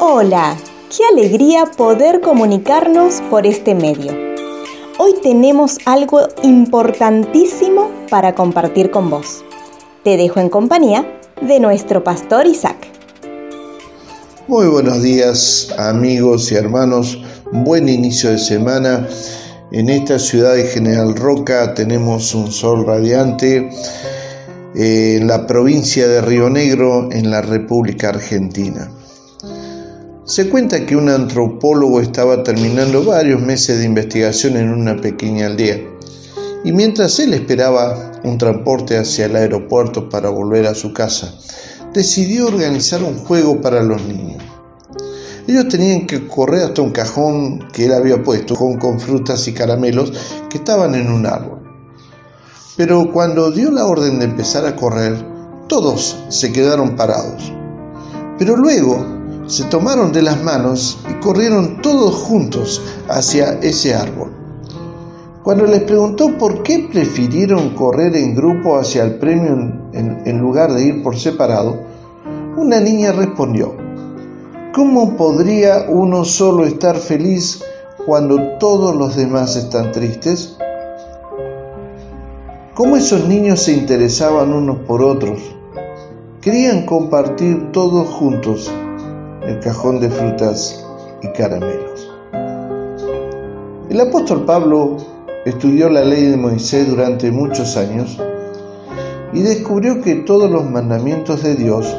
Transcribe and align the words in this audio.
Hola, 0.00 0.56
qué 0.90 1.04
alegría 1.12 1.66
poder 1.66 2.20
comunicarnos 2.20 3.20
por 3.30 3.46
este 3.46 3.76
medio. 3.76 4.12
Hoy 4.98 5.14
tenemos 5.22 5.78
algo 5.86 6.20
importantísimo 6.42 7.90
para 8.10 8.34
compartir 8.34 8.90
con 8.90 9.08
vos. 9.08 9.44
Te 10.02 10.16
dejo 10.16 10.40
en 10.40 10.48
compañía 10.48 11.06
de 11.40 11.60
nuestro 11.60 12.02
pastor 12.02 12.46
Isaac. 12.46 12.76
Muy 14.48 14.66
buenos 14.66 15.00
días 15.00 15.72
amigos 15.78 16.50
y 16.50 16.56
hermanos, 16.56 17.22
buen 17.52 17.88
inicio 17.88 18.30
de 18.30 18.38
semana. 18.38 19.06
En 19.70 19.88
esta 19.88 20.18
ciudad 20.18 20.54
de 20.54 20.64
General 20.64 21.14
Roca 21.14 21.72
tenemos 21.72 22.34
un 22.34 22.50
sol 22.50 22.84
radiante 22.84 23.70
eh, 24.74 25.18
en 25.20 25.28
la 25.28 25.46
provincia 25.46 26.08
de 26.08 26.20
Río 26.20 26.50
Negro 26.50 27.08
en 27.12 27.30
la 27.30 27.42
República 27.42 28.08
Argentina. 28.08 28.90
Se 30.26 30.48
cuenta 30.48 30.86
que 30.86 30.96
un 30.96 31.10
antropólogo 31.10 32.00
estaba 32.00 32.42
terminando 32.42 33.04
varios 33.04 33.42
meses 33.42 33.78
de 33.78 33.84
investigación 33.84 34.56
en 34.56 34.70
una 34.70 34.96
pequeña 34.96 35.48
aldea 35.48 35.82
y 36.64 36.72
mientras 36.72 37.18
él 37.18 37.34
esperaba 37.34 38.12
un 38.24 38.38
transporte 38.38 38.96
hacia 38.96 39.26
el 39.26 39.36
aeropuerto 39.36 40.08
para 40.08 40.30
volver 40.30 40.66
a 40.66 40.74
su 40.74 40.94
casa, 40.94 41.34
decidió 41.92 42.46
organizar 42.46 43.02
un 43.02 43.18
juego 43.18 43.60
para 43.60 43.82
los 43.82 44.02
niños. 44.06 44.42
Ellos 45.46 45.68
tenían 45.68 46.06
que 46.06 46.26
correr 46.26 46.62
hasta 46.62 46.80
un 46.80 46.92
cajón 46.92 47.68
que 47.70 47.84
él 47.84 47.92
había 47.92 48.22
puesto 48.22 48.54
con 48.54 48.98
frutas 48.98 49.46
y 49.46 49.52
caramelos 49.52 50.10
que 50.48 50.56
estaban 50.56 50.94
en 50.94 51.12
un 51.12 51.26
árbol. 51.26 51.60
Pero 52.78 53.12
cuando 53.12 53.50
dio 53.50 53.70
la 53.70 53.84
orden 53.84 54.18
de 54.20 54.24
empezar 54.24 54.64
a 54.64 54.74
correr, 54.74 55.22
todos 55.68 56.16
se 56.30 56.50
quedaron 56.50 56.96
parados. 56.96 57.52
Pero 58.38 58.56
luego 58.56 59.13
se 59.46 59.64
tomaron 59.64 60.12
de 60.12 60.22
las 60.22 60.42
manos 60.42 60.98
y 61.10 61.14
corrieron 61.20 61.82
todos 61.82 62.14
juntos 62.14 62.82
hacia 63.08 63.58
ese 63.60 63.94
árbol. 63.94 64.30
Cuando 65.42 65.66
les 65.66 65.82
preguntó 65.82 66.38
por 66.38 66.62
qué 66.62 66.88
prefirieron 66.90 67.74
correr 67.74 68.16
en 68.16 68.34
grupo 68.34 68.78
hacia 68.78 69.04
el 69.04 69.16
premio 69.16 69.72
en, 69.92 70.38
lugar 70.38 70.72
de 70.72 70.84
ir 70.84 71.02
por 71.02 71.18
separado, 71.18 71.76
una 72.56 72.80
niña 72.80 73.12
respondió, 73.12 73.74
¿cómo 74.72 75.16
podría 75.16 75.84
uno 75.90 76.24
solo 76.24 76.64
estar 76.64 76.96
feliz 76.96 77.62
cuando 78.06 78.56
todos 78.58 78.96
los 78.96 79.16
demás 79.16 79.56
están 79.56 79.92
tristes? 79.92 80.56
¿Cómo 82.72 82.96
esos 82.96 83.28
niños 83.28 83.60
se 83.60 83.74
interesaban 83.74 84.54
unos 84.54 84.78
por 84.86 85.02
otros? 85.02 85.38
Querían 86.40 86.86
compartir 86.86 87.70
todos 87.70 88.08
juntos 88.08 88.72
el 89.46 89.60
cajón 89.60 90.00
de 90.00 90.10
frutas 90.10 90.84
y 91.22 91.28
caramelos. 91.28 92.10
El 93.90 94.00
apóstol 94.00 94.44
Pablo 94.44 94.96
estudió 95.44 95.88
la 95.88 96.02
ley 96.02 96.24
de 96.24 96.36
Moisés 96.36 96.88
durante 96.88 97.30
muchos 97.30 97.76
años 97.76 98.18
y 99.32 99.42
descubrió 99.42 100.00
que 100.00 100.14
todos 100.16 100.50
los 100.50 100.68
mandamientos 100.70 101.42
de 101.42 101.54
Dios 101.54 101.94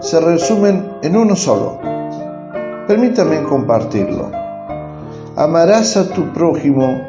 se 0.00 0.20
resumen 0.20 0.90
en 1.02 1.16
uno 1.16 1.36
solo. 1.36 1.78
Permítame 2.86 3.42
compartirlo. 3.44 4.30
Amarás 5.36 5.96
a 5.96 6.08
tu 6.08 6.32
prójimo 6.32 7.00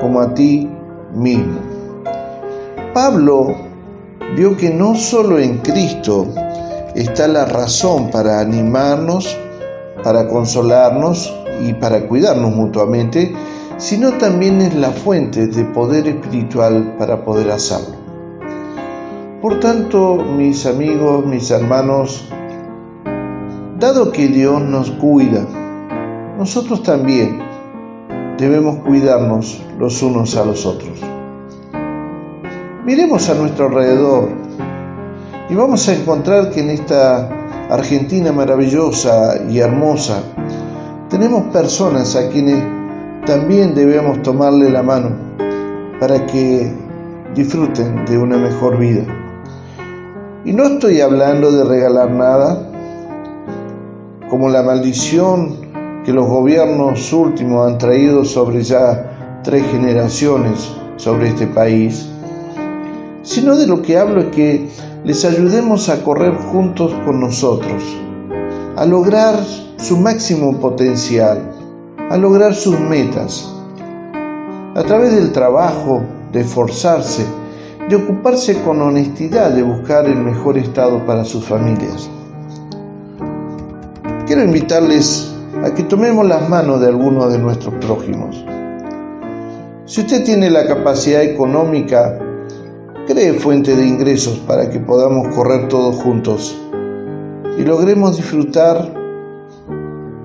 como 0.00 0.20
a 0.20 0.32
ti 0.32 0.70
mismo. 1.14 1.60
Pablo 2.94 3.54
vio 4.36 4.56
que 4.56 4.70
no 4.70 4.94
solo 4.94 5.38
en 5.38 5.58
Cristo 5.58 6.26
está 6.96 7.28
la 7.28 7.44
razón 7.44 8.10
para 8.10 8.40
animarnos, 8.40 9.38
para 10.02 10.28
consolarnos 10.28 11.32
y 11.62 11.74
para 11.74 12.08
cuidarnos 12.08 12.54
mutuamente, 12.54 13.34
sino 13.76 14.12
también 14.12 14.62
es 14.62 14.74
la 14.74 14.90
fuente 14.90 15.46
de 15.46 15.64
poder 15.64 16.08
espiritual 16.08 16.94
para 16.98 17.22
poder 17.22 17.50
hacerlo. 17.50 17.96
Por 19.42 19.60
tanto, 19.60 20.16
mis 20.16 20.64
amigos, 20.64 21.24
mis 21.26 21.50
hermanos, 21.50 22.28
dado 23.78 24.10
que 24.10 24.28
Dios 24.28 24.62
nos 24.62 24.90
cuida, 24.92 25.46
nosotros 26.38 26.82
también 26.82 27.42
debemos 28.38 28.76
cuidarnos 28.78 29.62
los 29.78 30.02
unos 30.02 30.34
a 30.36 30.44
los 30.46 30.64
otros. 30.64 30.98
Miremos 32.86 33.28
a 33.28 33.34
nuestro 33.34 33.66
alrededor 33.66 34.28
y 35.48 35.54
vamos 35.54 35.88
a 35.88 35.94
encontrar 35.94 36.50
que 36.50 36.60
en 36.60 36.70
esta 36.70 37.28
Argentina 37.70 38.32
maravillosa 38.32 39.36
y 39.48 39.60
hermosa 39.60 40.22
tenemos 41.08 41.44
personas 41.52 42.16
a 42.16 42.28
quienes 42.28 42.62
también 43.26 43.74
debemos 43.74 44.22
tomarle 44.22 44.70
la 44.70 44.82
mano 44.82 45.10
para 46.00 46.26
que 46.26 46.72
disfruten 47.34 48.04
de 48.06 48.18
una 48.18 48.36
mejor 48.36 48.78
vida. 48.78 49.04
Y 50.44 50.52
no 50.52 50.64
estoy 50.64 51.00
hablando 51.00 51.50
de 51.50 51.64
regalar 51.64 52.10
nada, 52.10 52.70
como 54.28 54.48
la 54.48 54.62
maldición 54.62 55.56
que 56.04 56.12
los 56.12 56.26
gobiernos 56.28 57.12
últimos 57.12 57.70
han 57.70 57.78
traído 57.78 58.24
sobre 58.24 58.62
ya 58.62 59.40
tres 59.42 59.64
generaciones 59.70 60.72
sobre 60.96 61.28
este 61.28 61.46
país, 61.46 62.08
sino 63.22 63.56
de 63.56 63.66
lo 63.66 63.82
que 63.82 63.98
hablo 63.98 64.20
es 64.20 64.26
que 64.26 64.68
les 65.06 65.24
ayudemos 65.24 65.88
a 65.88 66.02
correr 66.02 66.34
juntos 66.34 66.92
con 67.04 67.20
nosotros, 67.20 67.80
a 68.74 68.84
lograr 68.84 69.38
su 69.76 69.96
máximo 69.96 70.58
potencial, 70.58 71.48
a 72.10 72.16
lograr 72.16 72.52
sus 72.56 72.76
metas, 72.80 73.48
a 74.74 74.82
través 74.82 75.14
del 75.14 75.30
trabajo, 75.30 76.02
de 76.32 76.40
esforzarse, 76.40 77.24
de 77.88 77.94
ocuparse 77.94 78.60
con 78.62 78.82
honestidad 78.82 79.52
de 79.52 79.62
buscar 79.62 80.06
el 80.06 80.16
mejor 80.16 80.58
estado 80.58 81.06
para 81.06 81.24
sus 81.24 81.44
familias. 81.44 82.10
Quiero 84.26 84.42
invitarles 84.42 85.32
a 85.62 85.72
que 85.72 85.84
tomemos 85.84 86.26
las 86.26 86.48
manos 86.48 86.80
de 86.80 86.88
algunos 86.88 87.32
de 87.32 87.38
nuestros 87.38 87.74
prójimos. 87.74 88.44
Si 89.84 90.00
usted 90.00 90.24
tiene 90.24 90.50
la 90.50 90.66
capacidad 90.66 91.22
económica 91.22 92.18
cree 93.06 93.34
fuente 93.34 93.76
de 93.76 93.86
ingresos 93.86 94.38
para 94.48 94.68
que 94.68 94.80
podamos 94.80 95.32
correr 95.34 95.68
todos 95.68 95.94
juntos 95.96 96.56
y 97.56 97.62
logremos 97.62 98.16
disfrutar 98.16 98.92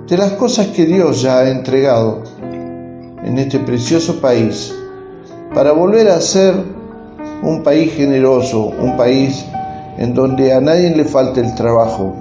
de 0.08 0.18
las 0.18 0.32
cosas 0.32 0.68
que 0.68 0.86
Dios 0.86 1.22
ya 1.22 1.40
ha 1.40 1.50
entregado 1.50 2.24
en 3.24 3.38
este 3.38 3.60
precioso 3.60 4.20
país 4.20 4.76
para 5.54 5.74
volver 5.74 6.10
a 6.10 6.20
ser 6.20 6.56
un 7.44 7.62
país 7.62 7.94
generoso, 7.94 8.74
un 8.82 8.98
país 8.98 9.46
en 10.00 10.16
donde 10.16 10.52
a 10.52 10.60
nadie 10.60 10.90
le 10.96 11.06
falte 11.06 11.42
el 11.42 11.54
trabajo, 11.54 12.16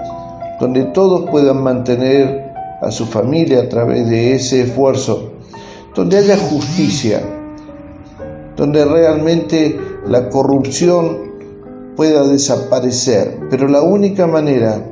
donde 0.60 0.84
todos 0.87 1.28
puedan 1.31 1.62
mantener 1.62 2.53
a 2.82 2.91
su 2.91 3.06
familia 3.06 3.60
a 3.60 3.69
través 3.69 4.10
de 4.10 4.34
ese 4.34 4.62
esfuerzo, 4.62 5.32
donde 5.94 6.19
haya 6.19 6.37
justicia, 6.37 7.22
donde 8.56 8.84
realmente 8.84 9.90
la 10.06 10.28
corrupción 10.31 11.31
pueda 11.97 12.27
desaparecer, 12.27 13.38
pero 13.50 13.69
la 13.69 13.83
única 13.83 14.27
manera 14.27 14.84